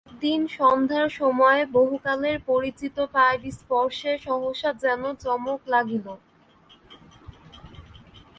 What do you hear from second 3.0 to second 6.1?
পায়ের স্পর্শে সহসা যেন চমক লাগিল।